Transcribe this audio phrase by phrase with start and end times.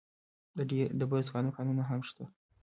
[0.57, 0.59] د
[0.99, 2.23] ډبرو سکرو کانونه هم شته.